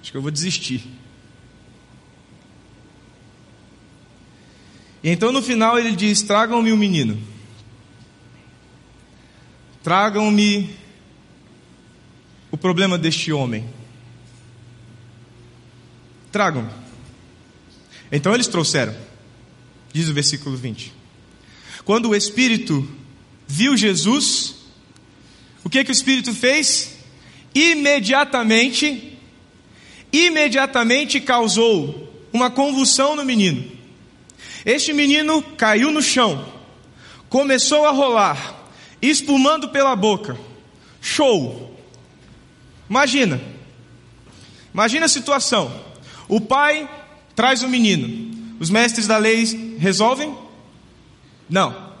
[0.00, 0.86] Acho que eu vou desistir.
[5.02, 7.20] E então no final ele diz: Tragam-me o um menino.
[9.82, 10.76] Tragam-me
[12.52, 13.68] o problema deste homem.
[16.30, 16.70] Tragam-me.
[18.12, 18.94] Então eles trouxeram,
[19.92, 20.92] diz o versículo 20.
[21.84, 22.88] Quando o Espírito
[23.46, 24.54] viu Jesus,
[25.64, 26.93] o que que o Espírito fez?
[27.54, 29.16] Imediatamente,
[30.12, 33.70] imediatamente causou uma convulsão no menino.
[34.64, 36.46] Este menino caiu no chão,
[37.28, 40.36] começou a rolar, espumando pela boca.
[41.00, 41.78] Show!
[42.88, 43.40] Imagina,
[44.72, 45.84] imagina a situação.
[46.28, 46.88] O pai
[47.36, 48.56] traz o menino.
[48.58, 50.34] Os mestres da lei resolvem?
[51.48, 51.92] Não.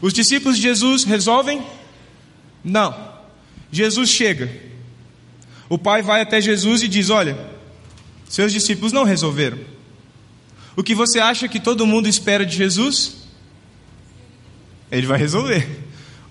[0.00, 1.64] Os discípulos de Jesus resolvem?
[2.62, 3.10] Não.
[3.72, 4.69] Jesus chega.
[5.70, 7.38] O pai vai até Jesus e diz: Olha,
[8.28, 9.58] seus discípulos não resolveram.
[10.76, 13.18] O que você acha que todo mundo espera de Jesus?
[14.90, 15.66] Ele vai resolver.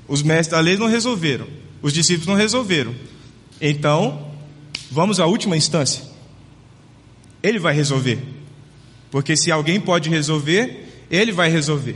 [0.07, 1.47] Os mestres da lei não resolveram.
[1.81, 2.93] Os discípulos não resolveram.
[3.61, 4.29] Então,
[4.91, 6.03] vamos à última instância.
[7.41, 8.19] Ele vai resolver.
[9.09, 11.95] Porque se alguém pode resolver, ele vai resolver.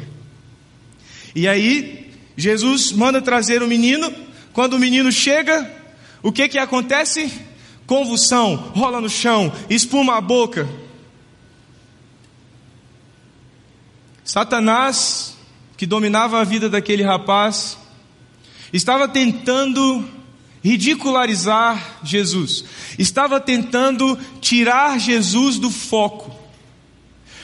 [1.36, 4.14] E aí, Jesus manda trazer o menino.
[4.54, 5.70] Quando o menino chega,
[6.24, 7.32] o que que acontece?
[7.86, 10.68] Convulsão, rola no chão, espuma a boca.
[14.24, 15.36] Satanás,
[15.76, 17.78] que dominava a vida daquele rapaz,
[18.72, 20.10] estava tentando
[20.64, 22.64] ridicularizar Jesus,
[22.98, 26.34] estava tentando tirar Jesus do foco,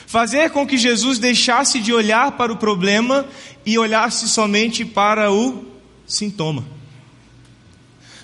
[0.06, 3.26] fazer com que Jesus deixasse de olhar para o problema
[3.66, 5.66] e olhasse somente para o
[6.06, 6.79] sintoma.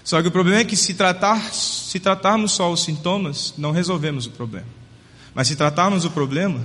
[0.07, 4.25] Só que o problema é que se, tratar, se tratarmos só os sintomas, não resolvemos
[4.25, 4.69] o problema.
[5.35, 6.65] Mas se tratarmos o problema,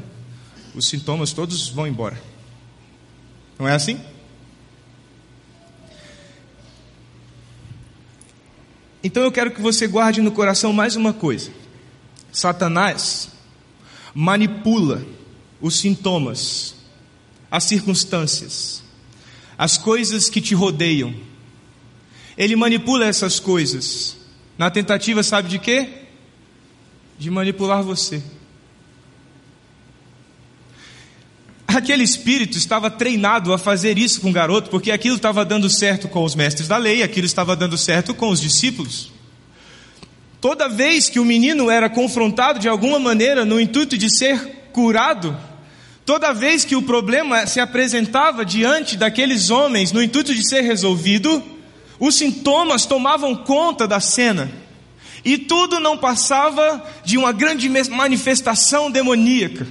[0.75, 2.21] os sintomas todos vão embora.
[3.58, 3.99] Não é assim?
[9.04, 11.51] Então eu quero que você guarde no coração mais uma coisa:
[12.32, 13.32] Satanás
[14.13, 15.04] manipula
[15.60, 16.75] os sintomas,
[17.49, 18.84] as circunstâncias,
[19.58, 21.31] as coisas que te rodeiam.
[22.38, 24.17] Ele manipula essas coisas
[24.58, 25.89] na tentativa, sabe de quê?
[27.17, 28.22] De manipular você.
[31.67, 36.08] Aquele espírito estava treinado a fazer isso com o garoto, porque aquilo estava dando certo
[36.10, 39.12] com os mestres da lei, aquilo estava dando certo com os discípulos.
[40.41, 45.38] Toda vez que o menino era confrontado de alguma maneira no intuito de ser curado,
[46.06, 51.41] toda vez que o problema se apresentava diante daqueles homens no intuito de ser resolvido,
[52.02, 54.52] os sintomas tomavam conta da cena.
[55.24, 59.68] E tudo não passava de uma grande manifestação demoníaca.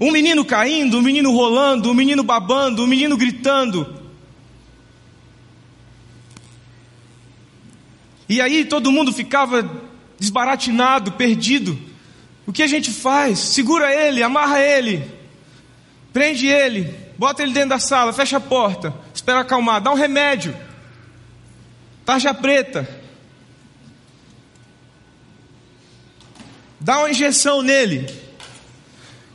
[0.00, 4.00] Um menino caindo, um menino rolando, um menino babando, um menino gritando.
[8.28, 9.68] E aí todo mundo ficava
[10.20, 11.76] desbaratinado, perdido.
[12.46, 13.40] O que a gente faz?
[13.40, 15.10] Segura ele, amarra ele,
[16.12, 20.56] prende ele, bota ele dentro da sala, fecha a porta, espera acalmar, dá um remédio,
[22.04, 22.88] tarja preta,
[26.78, 28.06] dá uma injeção nele.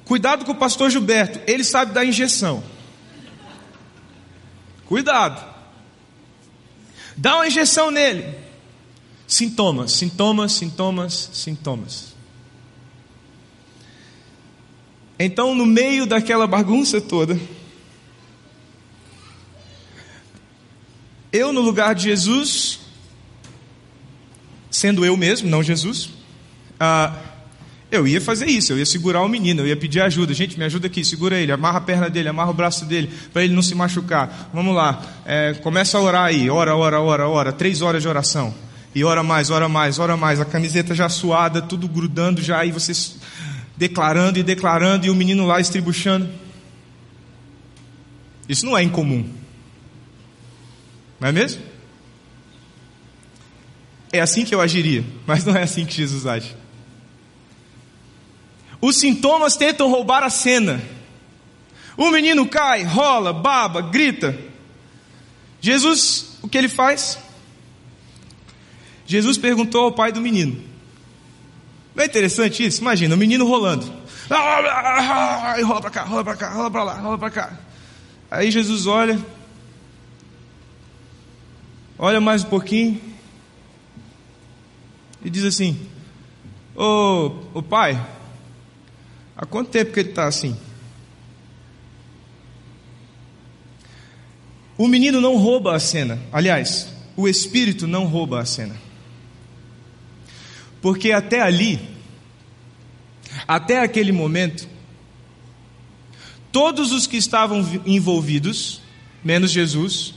[0.05, 2.63] Cuidado com o pastor Gilberto, ele sabe dar injeção.
[4.85, 5.45] Cuidado.
[7.17, 8.35] Dá uma injeção nele.
[9.27, 12.15] Sintomas, sintomas, sintomas, sintomas.
[15.19, 17.37] Então, no meio daquela bagunça toda,
[21.31, 22.79] eu no lugar de Jesus,
[24.69, 26.09] sendo eu mesmo, não Jesus,
[26.79, 27.13] ah,
[27.89, 30.33] eu ia fazer isso, eu ia segurar o menino, eu ia pedir ajuda.
[30.33, 33.43] Gente, me ajuda aqui, segura ele, amarra a perna dele, amarra o braço dele, para
[33.43, 34.49] ele não se machucar.
[34.53, 38.53] Vamos lá, é, começa a orar aí, ora, ora, ora, ora, três horas de oração.
[38.93, 42.71] E ora mais, ora mais, ora mais, a camiseta já suada, tudo grudando já, aí
[42.71, 43.17] vocês
[43.77, 46.27] declarando e declarando, e o menino lá estribuchando.
[48.49, 49.29] Isso não é incomum.
[51.19, 51.61] Não é mesmo?
[54.11, 56.55] É assim que eu agiria, mas não é assim que Jesus age.
[58.79, 60.81] Os sintomas tentam roubar a cena.
[61.97, 64.37] O menino cai, rola, baba, grita.
[65.59, 67.17] Jesus, o que ele faz?
[69.05, 70.63] Jesus perguntou ao pai do menino.
[71.95, 72.81] Não é interessante isso?
[72.81, 73.91] Imagina, o menino rolando.
[75.57, 77.59] E rola para cá, rola para cá, rola para lá, rola para cá.
[78.29, 79.19] Aí Jesus olha,
[81.97, 83.01] olha mais um pouquinho
[85.23, 85.79] e diz assim:
[86.75, 87.99] Ô, ô pai,
[89.37, 90.57] Há quanto tempo que ele está assim?
[94.75, 96.19] O menino não rouba a cena.
[96.33, 98.75] Aliás, o espírito não rouba a cena.
[100.81, 101.79] Porque até ali,
[103.47, 104.67] até aquele momento,
[106.51, 108.81] todos os que estavam envolvidos,
[109.23, 110.15] menos Jesus,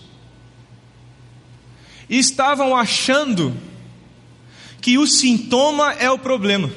[2.11, 3.57] estavam achando
[4.81, 6.71] que o sintoma é o problema.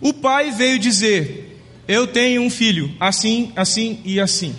[0.00, 4.54] O pai veio dizer: Eu tenho um filho, assim, assim e assim.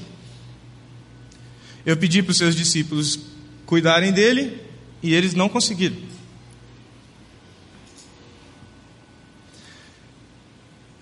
[1.85, 3.19] Eu pedi para os seus discípulos
[3.65, 4.59] cuidarem dele
[5.03, 5.95] e eles não conseguiram.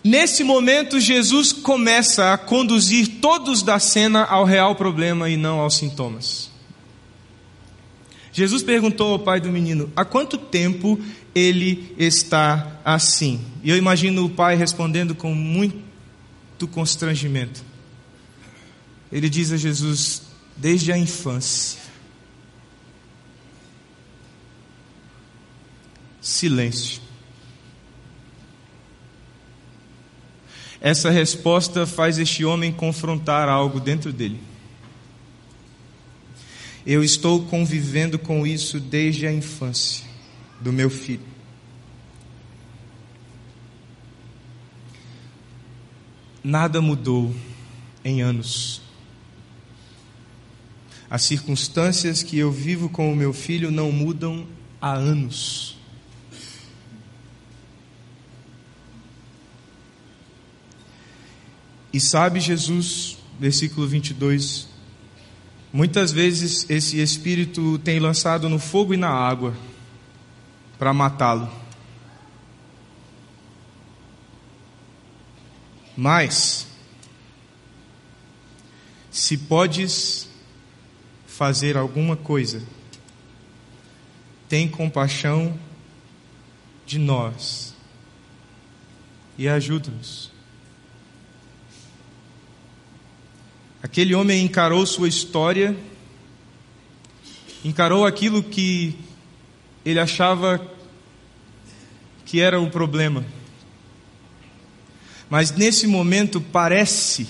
[0.04, 5.78] Nesse momento, Jesus começa a conduzir todos da cena ao real problema e não aos
[5.78, 6.55] sintomas.
[8.36, 11.00] Jesus perguntou ao pai do menino: Há quanto tempo
[11.34, 13.40] ele está assim?
[13.64, 17.64] E eu imagino o pai respondendo com muito constrangimento.
[19.10, 20.24] Ele diz a Jesus:
[20.58, 21.80] Desde a infância.
[26.20, 27.02] Silêncio.
[30.82, 34.42] Essa resposta faz este homem confrontar algo dentro dele.
[36.86, 40.06] Eu estou convivendo com isso desde a infância
[40.62, 41.36] do meu filho.
[46.46, 47.34] nada mudou
[48.04, 48.80] em anos.
[51.10, 54.48] As circunstâncias que eu vivo com o meu filho não mudam
[54.80, 55.76] há anos.
[61.92, 64.68] E sabe Jesus, versículo 22,
[65.76, 69.54] muitas vezes esse espírito tem lançado no fogo e na água
[70.80, 71.52] para matá-lo.
[75.98, 76.66] Mas,
[79.12, 80.30] se podes
[81.28, 82.64] fazer alguma coisa,
[84.48, 85.60] tem compaixão
[86.86, 87.76] de nós
[89.38, 90.35] e ajuda-nos.
[93.86, 95.78] Aquele homem encarou sua história,
[97.64, 98.96] encarou aquilo que
[99.86, 100.60] ele achava
[102.26, 103.24] que era o problema.
[105.30, 107.28] Mas nesse momento parece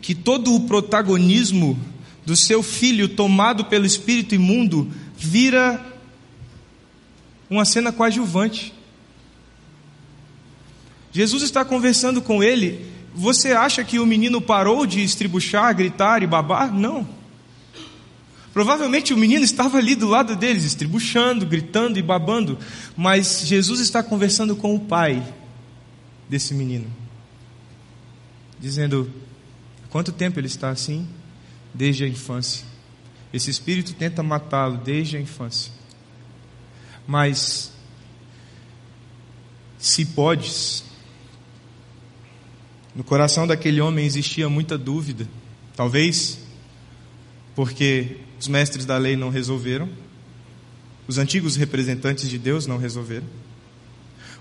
[0.00, 1.78] que todo o protagonismo
[2.26, 5.80] do seu filho tomado pelo espírito imundo vira
[7.48, 8.74] uma cena coadjuvante.
[11.12, 12.90] Jesus está conversando com ele.
[13.14, 16.72] Você acha que o menino parou de estribuchar, gritar e babar?
[16.72, 17.06] Não.
[18.52, 22.58] Provavelmente o menino estava ali do lado deles, estribuchando, gritando e babando.
[22.96, 25.22] Mas Jesus está conversando com o pai
[26.28, 26.86] desse menino,
[28.60, 29.10] dizendo:
[29.88, 31.06] quanto tempo ele está assim?
[31.74, 32.66] Desde a infância.
[33.32, 35.72] Esse espírito tenta matá-lo desde a infância.
[37.06, 37.72] Mas,
[39.78, 40.84] se podes,
[42.94, 45.26] no coração daquele homem existia muita dúvida,
[45.74, 46.38] talvez
[47.54, 49.88] porque os mestres da lei não resolveram,
[51.06, 53.26] os antigos representantes de Deus não resolveram.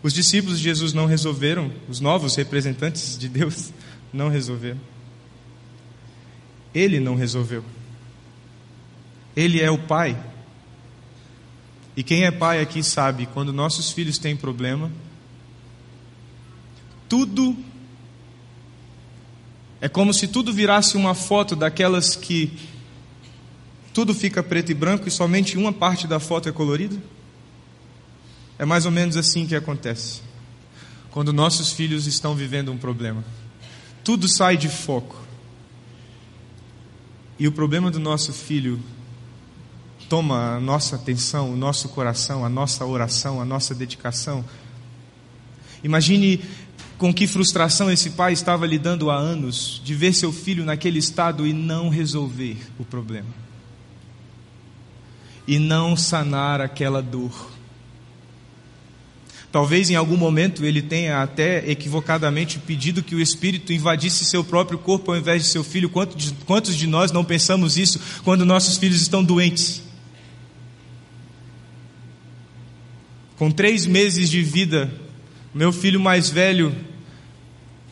[0.03, 3.71] Os discípulos de Jesus não resolveram, os novos representantes de Deus
[4.11, 4.79] não resolveram.
[6.73, 7.63] Ele não resolveu.
[9.35, 10.17] Ele é o Pai.
[11.95, 14.89] E quem é pai aqui sabe, quando nossos filhos têm problema,
[17.09, 17.55] tudo
[19.81, 22.55] é como se tudo virasse uma foto daquelas que
[23.91, 26.95] tudo fica preto e branco e somente uma parte da foto é colorida.
[28.59, 30.21] É mais ou menos assim que acontece.
[31.09, 33.23] Quando nossos filhos estão vivendo um problema,
[34.03, 35.19] tudo sai de foco.
[37.39, 38.79] E o problema do nosso filho
[40.07, 44.45] toma a nossa atenção, o nosso coração, a nossa oração, a nossa dedicação.
[45.83, 46.43] Imagine
[47.01, 51.47] com que frustração esse pai estava lidando há anos de ver seu filho naquele estado
[51.47, 53.33] e não resolver o problema.
[55.47, 57.49] E não sanar aquela dor.
[59.51, 64.77] Talvez em algum momento ele tenha até equivocadamente pedido que o Espírito invadisse seu próprio
[64.77, 65.89] corpo ao invés de seu filho.
[65.89, 69.81] Quantos de nós não pensamos isso quando nossos filhos estão doentes?
[73.37, 74.93] Com três meses de vida,
[75.51, 76.90] meu filho mais velho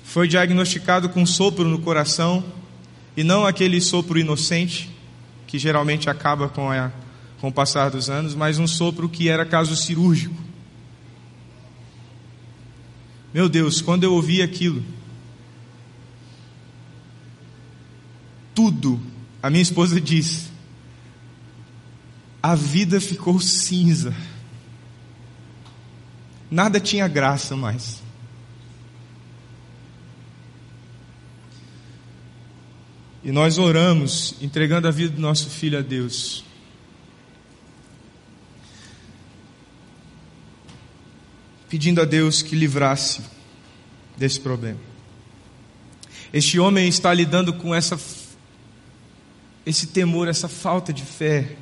[0.09, 2.43] foi diagnosticado com sopro no coração,
[3.15, 4.89] e não aquele sopro inocente,
[5.45, 6.91] que geralmente acaba com, a,
[7.39, 10.33] com o passar dos anos, mas um sopro que era caso cirúrgico.
[13.31, 14.83] Meu Deus, quando eu ouvi aquilo,
[18.55, 18.99] tudo,
[19.43, 20.49] a minha esposa diz,
[22.41, 24.11] a vida ficou cinza.
[26.49, 27.98] Nada tinha graça mais.
[33.23, 36.43] E nós oramos, entregando a vida do nosso filho a Deus.
[41.69, 43.21] pedindo a Deus que livrasse
[44.17, 44.79] desse problema.
[46.33, 47.97] Este homem está lidando com essa
[49.65, 51.55] esse temor, essa falta de fé.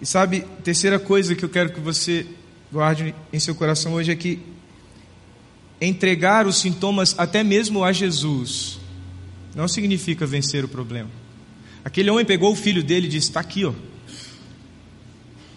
[0.00, 2.26] E sabe, terceira coisa que eu quero que você
[2.72, 4.40] guarde em seu coração hoje é que
[5.84, 8.78] entregar os sintomas até mesmo a Jesus
[9.54, 11.10] não significa vencer o problema.
[11.84, 13.72] Aquele homem pegou o filho dele e disse: Está aqui, ó.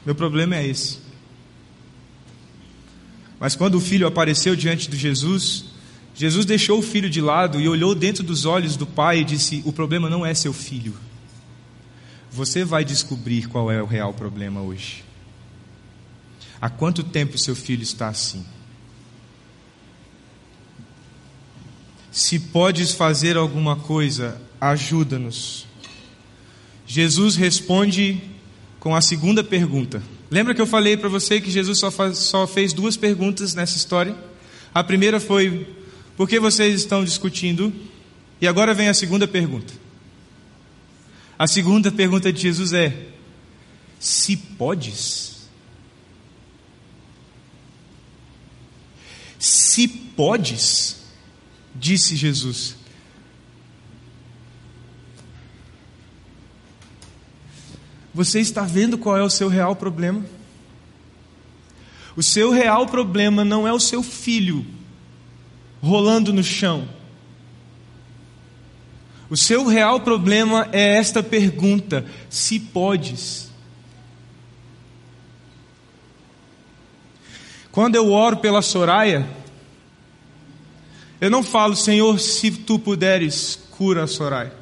[0.06, 1.00] Meu problema é esse.
[3.40, 5.66] Mas quando o filho apareceu diante de Jesus,
[6.16, 9.62] Jesus deixou o filho de lado e olhou dentro dos olhos do pai e disse:
[9.66, 10.96] O problema não é seu filho.
[12.32, 15.04] Você vai descobrir qual é o real problema hoje.
[16.60, 18.46] Há quanto tempo seu filho está assim?
[22.18, 25.68] Se podes fazer alguma coisa, ajuda-nos.
[26.88, 28.20] Jesus responde
[28.80, 30.02] com a segunda pergunta.
[30.32, 33.78] Lembra que eu falei para você que Jesus só, faz, só fez duas perguntas nessa
[33.78, 34.18] história?
[34.74, 35.68] A primeira foi:
[36.18, 37.72] por que vocês estão discutindo?
[38.42, 39.72] E agora vem a segunda pergunta.
[41.38, 43.10] A segunda pergunta de Jesus é:
[44.00, 45.48] se podes?
[49.38, 50.98] Se podes,
[51.80, 52.76] disse Jesus.
[58.14, 60.26] Você está vendo qual é o seu real problema?
[62.16, 64.66] O seu real problema não é o seu filho
[65.82, 66.90] rolando no chão.
[69.30, 73.52] O seu real problema é esta pergunta: se podes.
[77.72, 79.30] Quando eu oro pela Soraya,
[81.20, 84.54] eu não falo, Senhor, se tu puderes, cura a Soraya.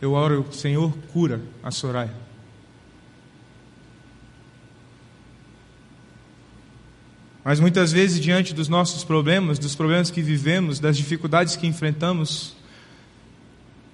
[0.00, 2.14] Eu oro, Senhor, cura a Soraya.
[7.44, 12.54] Mas muitas vezes, diante dos nossos problemas, dos problemas que vivemos, das dificuldades que enfrentamos,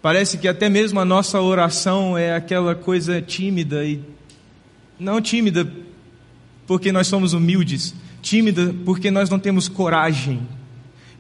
[0.03, 4.03] parece que até mesmo a nossa oração é aquela coisa tímida e
[4.99, 5.71] não tímida
[6.67, 7.95] porque nós somos humildes,
[8.25, 10.49] tímida porque nós não temos coragem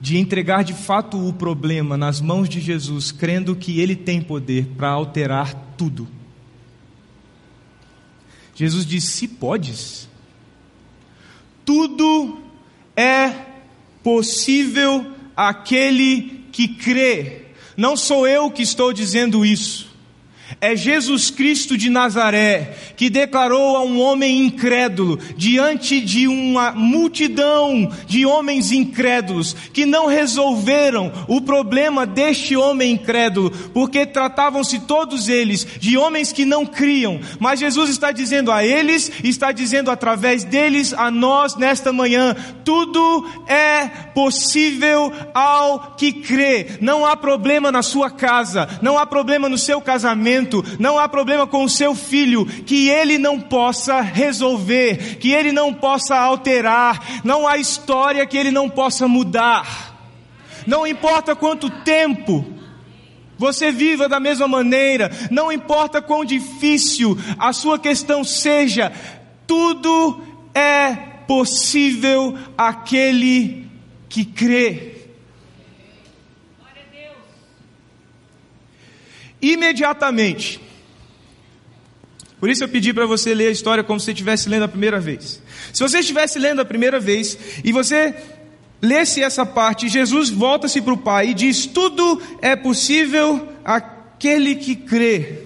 [0.00, 4.66] de entregar de fato o problema nas mãos de Jesus, crendo que Ele tem poder
[4.76, 6.09] para alterar tudo.
[8.55, 10.09] Jesus disse: Se podes,
[11.64, 12.38] tudo
[12.96, 13.30] é
[14.02, 17.42] possível aquele que crê.
[17.76, 19.93] Não sou eu que estou dizendo isso.
[20.61, 27.90] É Jesus Cristo de Nazaré que declarou a um homem incrédulo, diante de uma multidão
[28.07, 35.66] de homens incrédulos, que não resolveram o problema deste homem incrédulo, porque tratavam-se todos eles
[35.78, 37.20] de homens que não criam.
[37.38, 42.34] Mas Jesus está dizendo a eles, está dizendo através deles a nós nesta manhã:
[42.64, 46.78] tudo é possível ao que crê.
[46.80, 51.09] Não há problema na sua casa, não há problema no seu casamento casamento, não há
[51.09, 57.22] problema com o seu filho que ele não possa resolver, que ele não possa alterar,
[57.24, 59.92] não há história que ele não possa mudar.
[60.66, 62.45] Não importa quanto tempo
[63.36, 68.92] você viva da mesma maneira, não importa quão difícil a sua questão seja,
[69.47, 70.22] tudo
[70.55, 70.95] é
[71.26, 73.66] possível aquele
[74.09, 74.93] que crê.
[79.53, 80.61] Imediatamente.
[82.40, 85.01] Por isso eu pedi para você ler a história como se estivesse lendo a primeira
[85.01, 85.42] vez.
[85.72, 88.14] Se você estivesse lendo a primeira vez e você
[88.82, 94.76] lesse essa parte, Jesus volta-se para o Pai e diz: Tudo é possível aquele que
[94.76, 95.38] crê.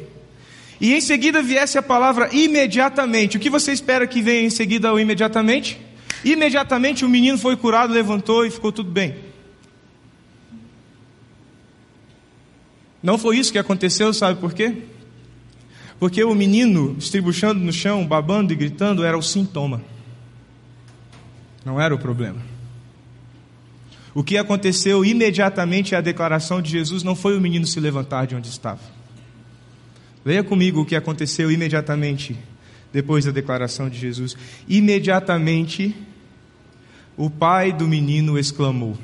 [0.81, 3.37] E em seguida viesse a palavra imediatamente.
[3.37, 5.79] O que você espera que venha em seguida ao imediatamente?
[6.25, 9.28] Imediatamente o menino foi curado, levantou e ficou tudo bem.
[13.09, 14.83] Não foi isso que aconteceu, sabe por quê?
[15.99, 19.81] Porque o menino estribuchando no chão, babando e gritando era o sintoma.
[21.65, 22.37] Não era o problema.
[24.15, 28.35] O que aconteceu imediatamente à declaração de Jesus não foi o menino se levantar de
[28.35, 28.83] onde estava.
[30.23, 32.37] Leia comigo o que aconteceu imediatamente
[32.93, 34.37] depois da declaração de Jesus.
[34.69, 35.97] Imediatamente,
[37.17, 38.99] o pai do menino exclamou: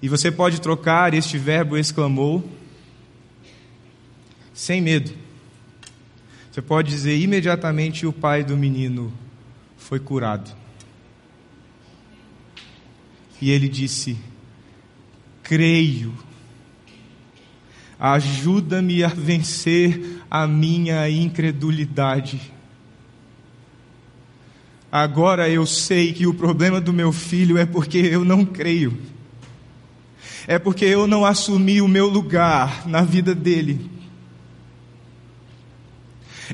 [0.00, 2.44] e você pode trocar este verbo exclamou
[4.56, 5.12] sem medo.
[6.50, 9.12] Você pode dizer imediatamente o pai do menino
[9.76, 10.50] foi curado.
[13.38, 14.16] E ele disse:
[15.42, 16.14] Creio.
[18.00, 22.40] Ajuda-me a vencer a minha incredulidade.
[24.90, 28.96] Agora eu sei que o problema do meu filho é porque eu não creio
[30.46, 33.95] é porque eu não assumi o meu lugar na vida dele.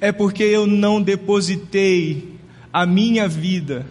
[0.03, 2.37] É porque eu não depositei
[2.73, 3.87] a minha vida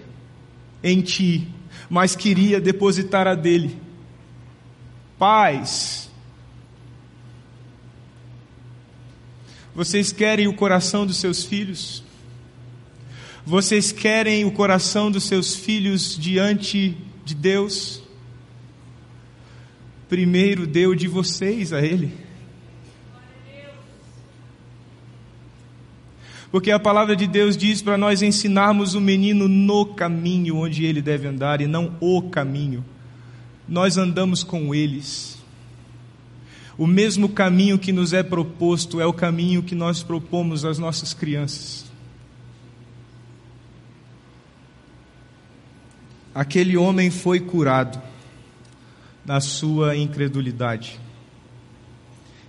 [0.84, 1.48] em ti,
[1.90, 3.78] mas queria depositar a dele.
[5.18, 6.12] Pais,
[9.74, 12.04] vocês querem o coração dos seus filhos?
[13.46, 18.02] Vocês querem o coração dos seus filhos diante de Deus?
[20.12, 22.12] primeiro deu de vocês a Ele.
[26.52, 31.02] Porque a palavra de Deus diz para nós ensinarmos o menino no caminho onde ele
[31.02, 32.84] deve andar e não o caminho.
[33.68, 35.42] Nós andamos com eles.
[36.78, 41.14] O mesmo caminho que nos é proposto é o caminho que nós propomos às nossas
[41.14, 41.92] crianças.
[46.34, 48.02] aquele homem foi curado
[49.24, 51.00] da sua incredulidade.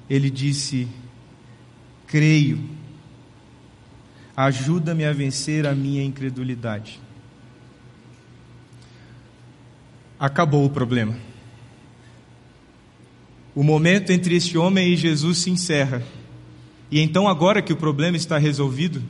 [0.09, 0.89] Ele disse:
[2.07, 2.61] Creio,
[4.47, 7.01] ajuda-me a vencer a minha incredulidade.
[10.19, 11.17] Acabou o problema.
[13.55, 16.03] O momento entre este homem e Jesus se encerra.
[16.91, 19.03] E então, agora que o problema está resolvido,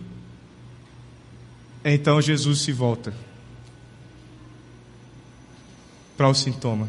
[1.84, 3.12] então Jesus se volta
[6.16, 6.88] para o sintoma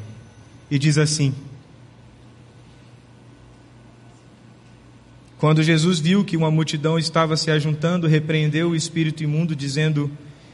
[0.69, 1.33] e diz assim:
[5.43, 10.09] Quando Jesus viu que uma multidão estava se ajuntando, repreendeu o espírito imundo, dizendo: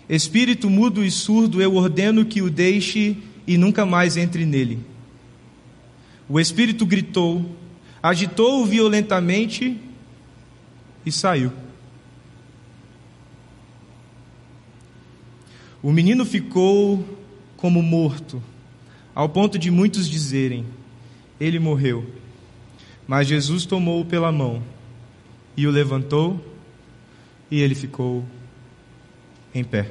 [0.09, 3.15] Espírito mudo e surdo, eu ordeno que o deixe
[3.45, 4.79] e nunca mais entre nele.
[6.27, 7.55] O espírito gritou,
[8.01, 9.77] agitou-o violentamente
[11.05, 11.51] e saiu.
[15.83, 17.07] O menino ficou
[17.55, 18.41] como morto,
[19.13, 20.65] ao ponto de muitos dizerem:
[21.39, 22.11] Ele morreu.
[23.07, 24.63] Mas Jesus tomou-o pela mão
[25.55, 26.39] e o levantou,
[27.49, 28.25] e ele ficou
[29.53, 29.89] em pé.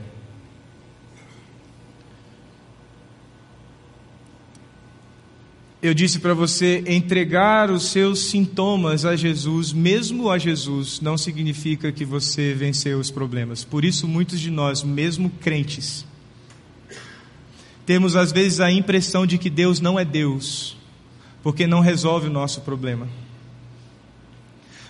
[5.80, 11.92] eu disse para você, entregar os seus sintomas a Jesus, mesmo a Jesus, não significa
[11.92, 13.62] que você venceu os problemas.
[13.62, 16.04] Por isso, muitos de nós, mesmo crentes,
[17.86, 20.76] temos às vezes a impressão de que Deus não é Deus,
[21.42, 23.08] porque não resolve o nosso problema.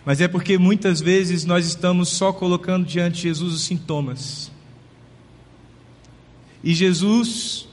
[0.09, 4.51] Mas é porque muitas vezes nós estamos só colocando diante de Jesus os sintomas.
[6.65, 7.69] E Jesus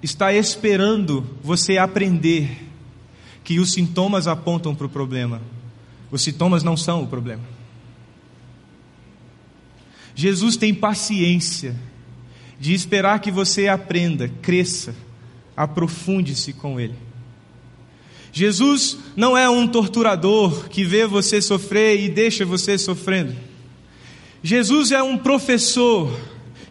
[0.00, 2.68] está esperando você aprender
[3.42, 5.42] que os sintomas apontam para o problema.
[6.08, 7.42] Os sintomas não são o problema.
[10.14, 11.74] Jesus tem paciência
[12.60, 14.94] de esperar que você aprenda, cresça,
[15.56, 16.94] aprofunde-se com Ele.
[18.32, 23.36] Jesus não é um torturador que vê você sofrer e deixa você sofrendo.
[24.42, 26.10] Jesus é um professor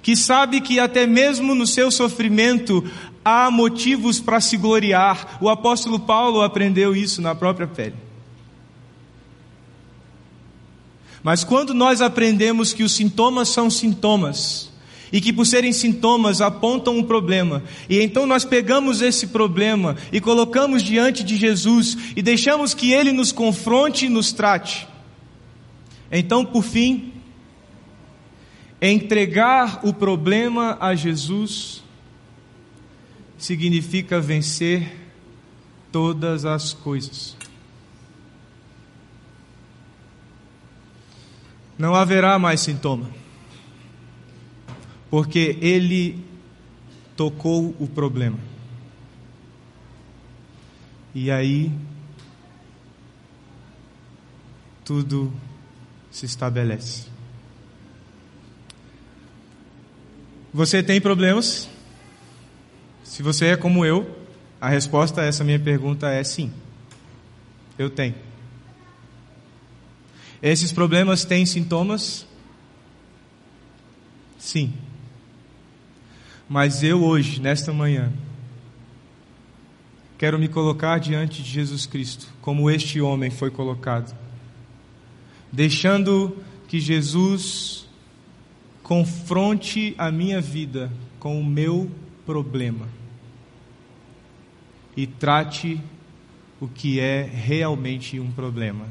[0.01, 2.83] que sabe que até mesmo no seu sofrimento
[3.23, 5.37] há motivos para se gloriar.
[5.39, 7.95] O apóstolo Paulo aprendeu isso na própria pele.
[11.21, 14.70] Mas quando nós aprendemos que os sintomas são sintomas,
[15.11, 20.21] e que por serem sintomas apontam um problema, e então nós pegamos esse problema e
[20.21, 24.87] colocamos diante de Jesus e deixamos que ele nos confronte e nos trate.
[26.11, 27.13] Então, por fim,
[28.81, 31.83] entregar o problema a Jesus
[33.37, 34.97] significa vencer
[35.91, 37.35] todas as coisas.
[41.77, 43.09] Não haverá mais sintoma,
[45.11, 46.23] porque Ele
[47.17, 48.39] tocou o problema.
[51.13, 51.69] E aí,
[54.85, 55.31] tudo
[56.09, 57.07] se estabelece.
[60.53, 61.69] Você tem problemas?
[63.03, 64.17] Se você é como eu,
[64.59, 66.51] a resposta a essa minha pergunta é sim.
[67.77, 68.15] Eu tenho.
[70.41, 72.25] Esses problemas têm sintomas?
[74.39, 74.73] Sim.
[76.53, 78.11] Mas eu hoje, nesta manhã,
[80.17, 84.13] quero me colocar diante de Jesus Cristo, como este homem foi colocado,
[85.49, 86.35] deixando
[86.67, 87.87] que Jesus
[88.83, 90.91] confronte a minha vida
[91.21, 91.89] com o meu
[92.25, 92.85] problema
[94.97, 95.79] e trate
[96.59, 98.89] o que é realmente um problema,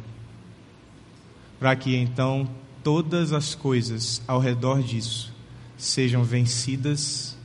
[1.58, 2.48] para que então
[2.82, 5.30] todas as coisas ao redor disso
[5.76, 7.38] sejam vencidas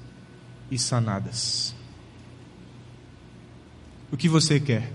[0.69, 1.75] e sanadas.
[4.11, 4.91] O que você quer?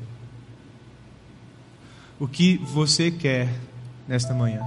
[2.19, 3.49] O que você quer
[4.07, 4.61] nesta manhã?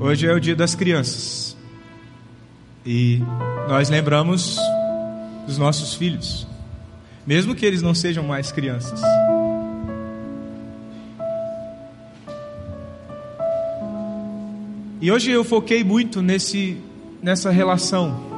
[0.00, 1.56] Hoje é o dia das crianças.
[2.86, 3.20] E
[3.68, 4.56] nós lembramos
[5.46, 6.46] dos nossos filhos,
[7.26, 9.00] mesmo que eles não sejam mais crianças.
[15.00, 16.76] E hoje eu foquei muito nesse,
[17.22, 18.28] nessa relação.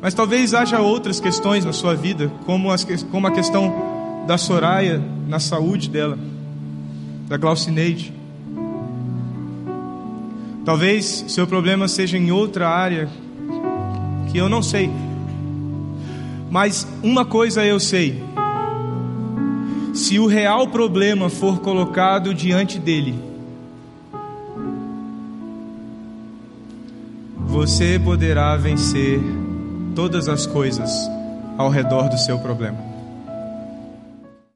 [0.00, 3.72] Mas talvez haja outras questões na sua vida, como, as, como a questão
[4.26, 6.18] da Soraya na saúde dela,
[7.28, 8.12] da Glaucineide.
[10.64, 13.08] Talvez seu problema seja em outra área
[14.30, 14.90] que eu não sei.
[16.50, 18.22] Mas uma coisa eu sei:
[19.94, 23.31] se o real problema for colocado diante dele,
[27.52, 29.20] você poderá vencer
[29.94, 30.90] todas as coisas
[31.58, 32.91] ao redor do seu problema.